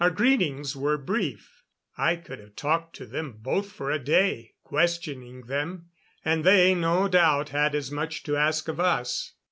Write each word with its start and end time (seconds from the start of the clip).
Our 0.01 0.09
greetings 0.09 0.75
were 0.75 0.97
brief. 0.97 1.61
I 1.95 2.15
could 2.15 2.39
have 2.39 2.55
talked 2.55 2.95
to 2.95 3.05
them 3.05 3.33
both 3.39 3.71
for 3.71 3.91
a 3.91 3.99
day, 3.99 4.55
questioning 4.63 5.43
them; 5.43 5.89
and 6.25 6.43
they, 6.43 6.73
no 6.73 7.07
doubt, 7.07 7.49
had 7.49 7.75
as 7.75 7.91
much 7.91 8.23
to 8.23 8.35
ask 8.35 8.67
of 8.67 8.79
us. 8.79 9.33